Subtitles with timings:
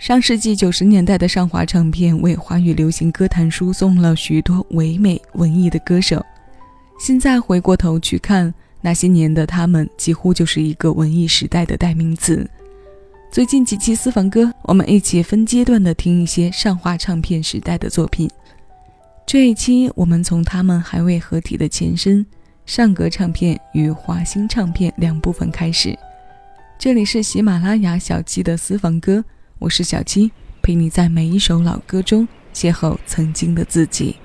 [0.00, 6.24] 上世纪九十年代的上华唱片为华语流行歌坛输送了许多唯美文艺的歌手。
[6.98, 12.48] 现在回过头去看那些年的他们，几乎就是一个文艺时代的代名词。
[13.30, 18.28] 最近几期私房歌，我们一起分阶段的听一些上华唱片时代的作品。
[19.26, 22.24] 这一期我们从他们还未合体的前身
[22.64, 25.94] 上格唱片与华星唱片两部分开始。
[26.78, 29.22] 这里是喜马拉雅小七的私房歌。
[29.60, 30.32] 我是小七，
[30.62, 34.16] 陪你在每一首老歌中邂逅曾经的自己。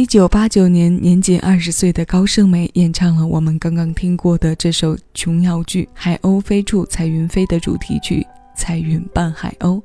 [0.00, 8.22] 一九八九年，年仅二十岁的高胜美演唱了我们刚刚听过的这首琼瑶剧《海鸥飞处彩云飞》的主题曲
[8.56, 9.76] 《彩云伴海鸥》，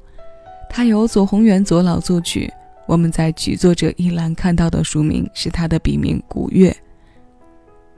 [0.69, 2.49] 它由左宏元左老作曲。
[2.87, 6.73] 我们在曲作者一栏看到的署名是他的笔名古月。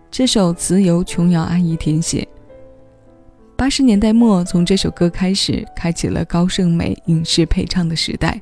[0.10, 2.28] 这首词由琼瑶阿姨填写。
[3.56, 8.42] 八十年代末，从这首歌开始，开启了高胜美影视配唱的时代。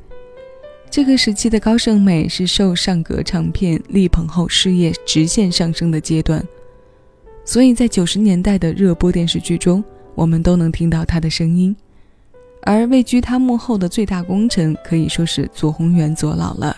[0.96, 6.42] 这个时期的高胜美是受上格唱片力捧后事业直线上升的阶段，
[7.44, 9.84] 所以在九十年代的热播电视剧中，
[10.16, 11.76] 我们都能听到她的声音。
[12.62, 16.74] 而位居她幕后的最大功臣，可以说是左宏元左老了。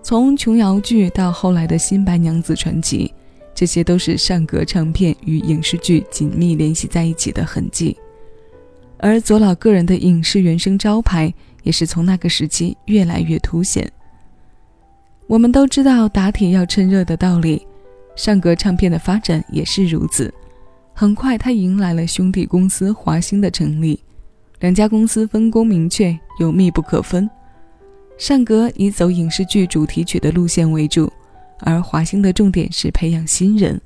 [0.00, 3.12] 从琼瑶剧到后来的新白娘子传奇，
[3.52, 7.96] 这些都是上格唱片与影视剧紧密联系在一起的痕迹。
[8.98, 11.34] 而左老个人的影视原声招牌。
[11.64, 13.90] 也是从那个时期越来越凸显。
[15.26, 17.66] 我们都知道打铁要趁热的道理，
[18.14, 20.32] 上格唱片的发展也是如此。
[20.92, 23.98] 很快，他迎来了兄弟公司华星的成立，
[24.60, 27.28] 两家公司分工明确又密不可分。
[28.16, 31.12] 善格以走影视剧主题曲的路线为主，
[31.60, 33.80] 而华星的重点是培养新人。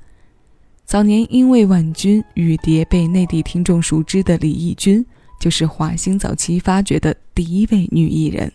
[0.85, 5.03] 早年因为婉君、雨蝶被内地听众熟知的李翊君，
[5.39, 8.51] 就是华星早期发掘的第一位女艺人。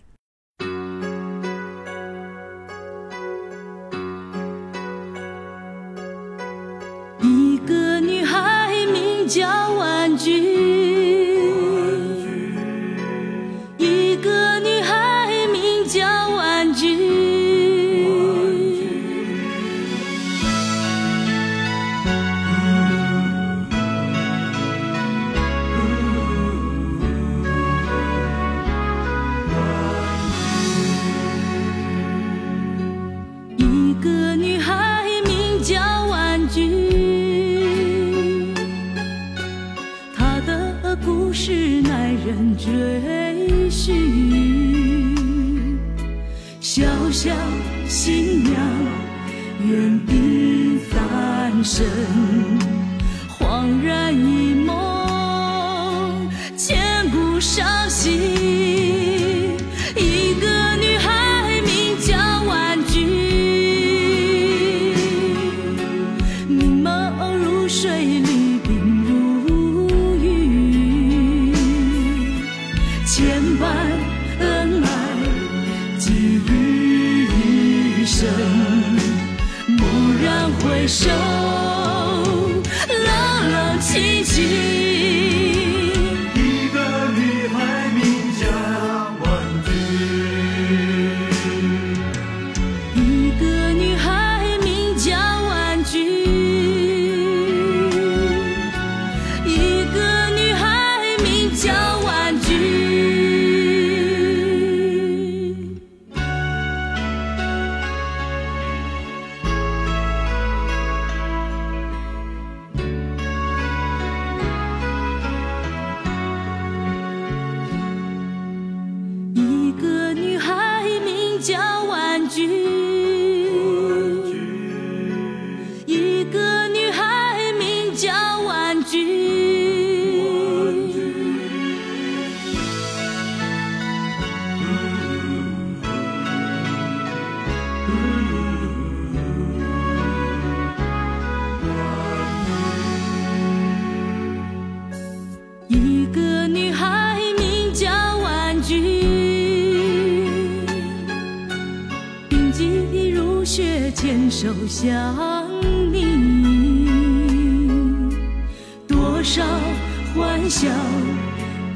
[80.87, 81.54] 手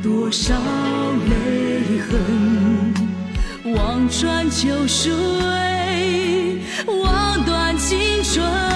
[0.03, 0.55] 多少
[1.27, 5.11] 泪痕，望穿秋水，
[6.87, 8.68] 望断青春。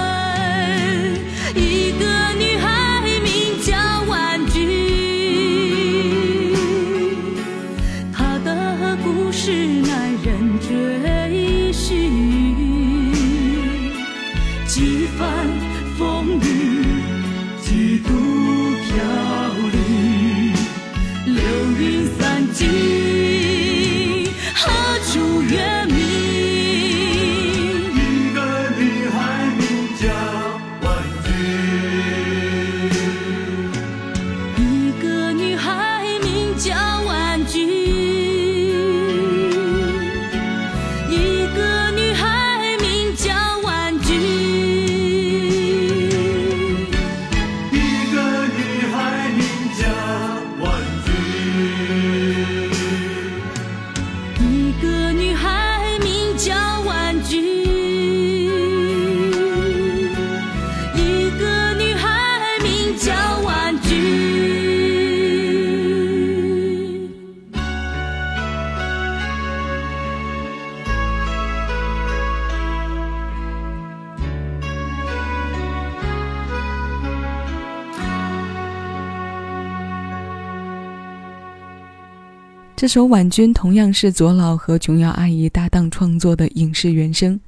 [82.83, 87.39] 这首《婉君》同样是左老和琼瑶阿姨搭档创作的影视原声，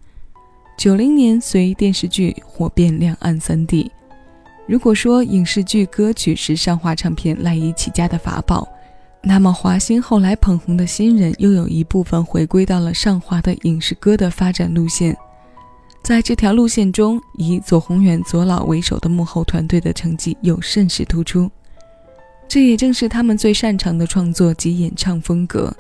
[0.79, 3.91] 九零年随电视剧火遍两岸三地。
[4.69, 8.65] 如果说影视剧歌曲是上华唱片赖以起家的法宝，
[9.25, 15.17] 那么华星后来捧红的新人又有一部分回归到了上华的影视歌的发展路线。
[16.05, 21.51] 在这条路线中，以左宏远左老为首的幕后团队的成绩又甚是突出。
[22.47, 25.75] 这也正是他们最擅长的创作及演唱风格。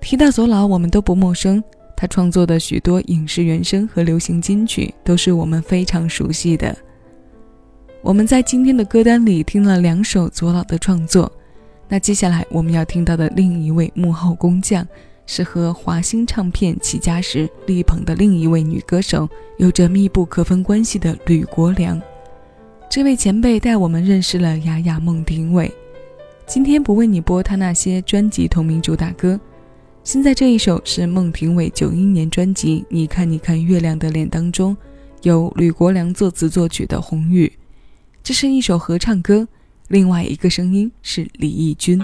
[0.00, 1.62] 提到左老，我们都不陌生，
[1.96, 6.76] 他创作的许多影视原声和流行金曲都是我们非常熟悉的。
[8.02, 11.30] 我们在今天的歌单里听了两首左老的创作，
[11.88, 14.86] 那接下来我们要听到的另一位幕后工匠，
[15.24, 21.98] 是和华星唱片起家时力捧的另一位女歌手，有着密不可分关系的吕国良。
[22.94, 25.68] 这位前辈带我们认识了雅雅孟庭苇。
[26.46, 29.40] 今天不为你播他那些专辑同名主打歌，
[30.04, 34.76] 现在这一首是孟庭苇九一年专辑《你看你看月亮的脸》当中，
[35.22, 37.52] 由吕国良作词作曲的《红雨》。
[38.22, 39.48] 这是一首合唱歌，
[39.88, 42.00] 另外一个声音是李翊君。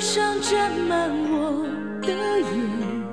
[0.00, 1.62] 路上沾满我
[2.00, 3.09] 的眼。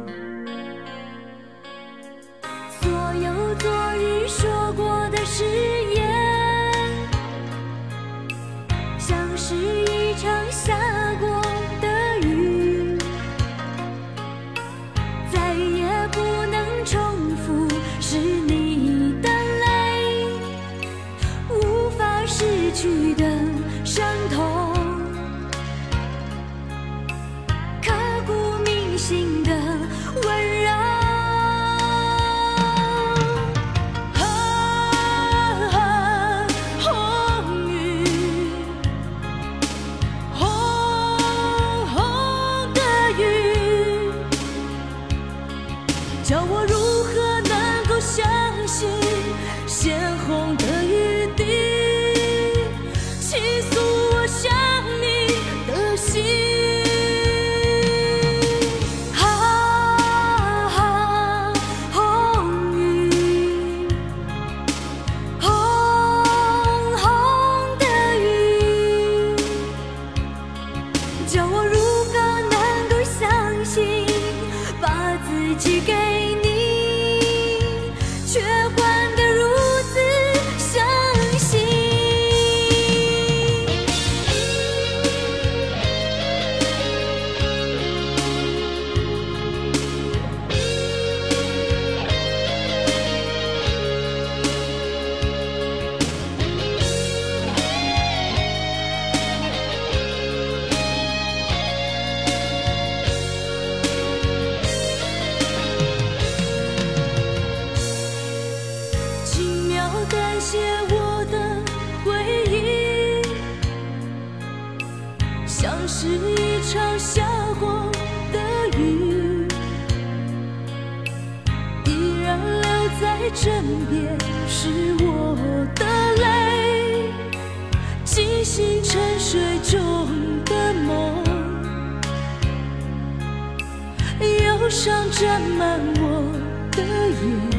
[134.69, 136.31] 上沾满我
[136.71, 137.57] 的眼。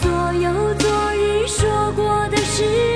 [0.00, 2.93] 所有昨日说过的誓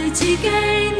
[0.00, 0.99] 自己给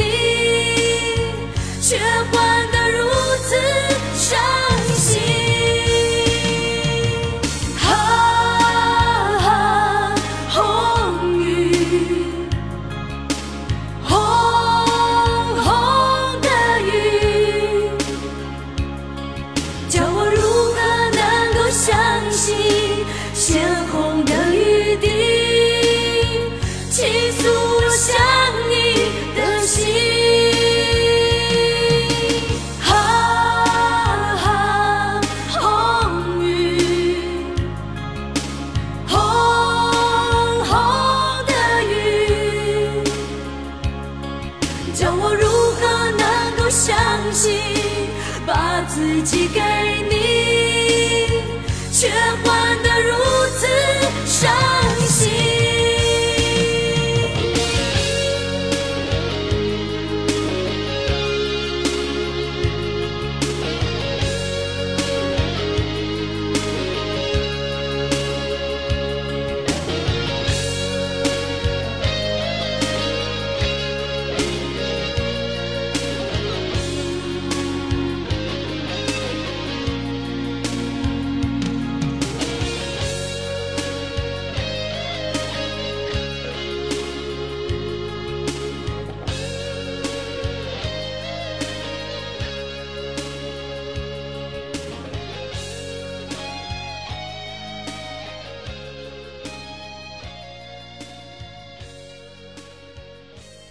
[49.22, 49.69] 自己给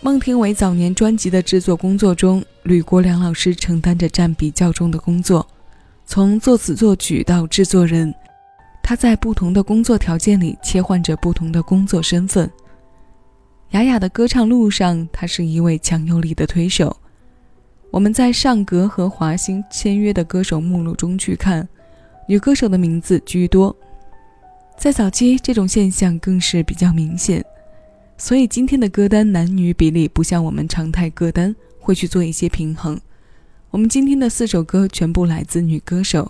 [0.09, 5.47] 孟庭苇早年专辑的制作工作中，吕国良老师承担着占比较重的工作，
[6.03, 8.11] 从作词作曲到制作人，
[8.81, 12.49] 他在不同的工作条件里切换着不同的工作身份。
[13.69, 16.97] 雅雅的歌唱路上，他是一位强有力的推手。
[17.91, 21.69] 我们在上格和华星签约的歌手目录中去看，
[22.27, 23.77] 女歌手的名字居多。
[24.75, 27.45] 在早期，这种现象更是比较明显。
[28.19, 32.99] 所以今天的歌单男女比例不像我们常态歌单会去做一些平衡。
[33.71, 36.29] 我们今天的四首歌全部来自女歌手。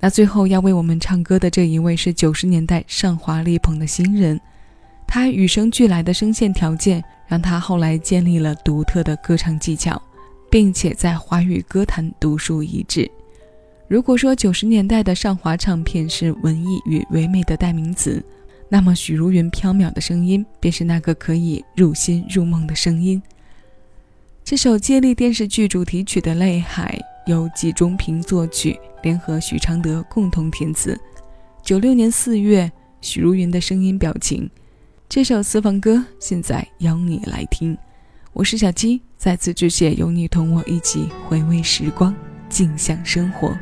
[0.00, 4.40] 那最后要为我们唱歌的这一位是九十年代上华力捧的新人，
[5.06, 10.02] 他与生俱来的声线条件让他后来建立了独特的歌唱技巧，
[10.50, 13.08] 并且在华语歌坛独树一帜。
[13.86, 18.20] 如果说九十年代的上华唱片是文艺与唯美的代名词。
[18.74, 23.22] 那么，许茹芸飘渺的声音便是那个可以入心入梦的声音。
[24.42, 26.98] 这首接力电视剧主题曲的《泪海》
[27.30, 30.98] 由季中平作曲，联合许常德共同填词。
[31.62, 34.48] 九六年四月，许茹芸的声音表情。
[35.06, 37.76] 这首私房歌现在邀你来听。
[38.32, 42.14] 我是小七，再次致谢有你同我一起回味时光，
[42.48, 43.54] 静享生活。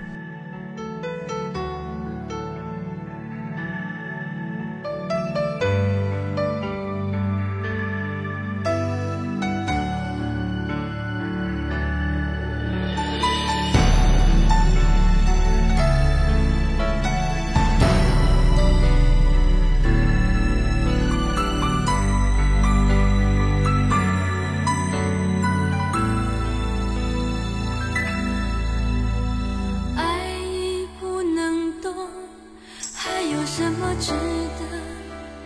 [33.61, 34.13] 什么值
[34.59, 34.81] 得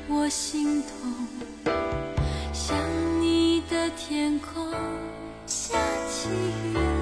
[0.07, 1.27] 我心痛？
[2.53, 2.79] 想
[3.21, 4.71] 你的天空
[5.49, 5.77] 下
[6.09, 6.94] 起雨。